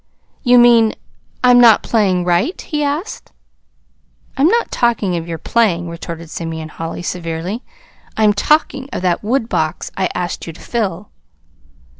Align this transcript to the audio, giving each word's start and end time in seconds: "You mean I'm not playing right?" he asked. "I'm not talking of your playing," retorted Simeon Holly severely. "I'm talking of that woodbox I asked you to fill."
"You 0.41 0.57
mean 0.57 0.95
I'm 1.43 1.61
not 1.61 1.83
playing 1.83 2.25
right?" 2.25 2.59
he 2.59 2.83
asked. 2.83 3.31
"I'm 4.35 4.47
not 4.47 4.71
talking 4.71 5.15
of 5.15 5.27
your 5.27 5.37
playing," 5.37 5.89
retorted 5.89 6.31
Simeon 6.31 6.69
Holly 6.69 7.03
severely. 7.03 7.61
"I'm 8.17 8.33
talking 8.33 8.89
of 8.91 9.03
that 9.03 9.21
woodbox 9.23 9.91
I 9.95 10.09
asked 10.15 10.47
you 10.47 10.53
to 10.53 10.59
fill." 10.59 11.11